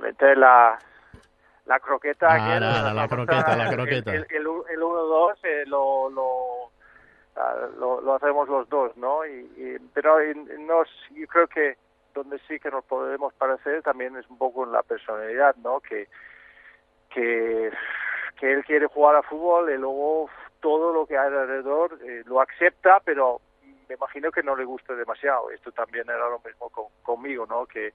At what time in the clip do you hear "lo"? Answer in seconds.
5.66-6.10, 6.10-6.70, 7.78-8.00, 8.00-8.14, 20.92-21.06, 22.26-22.40, 26.28-26.40